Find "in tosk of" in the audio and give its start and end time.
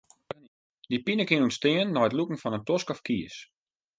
2.57-3.03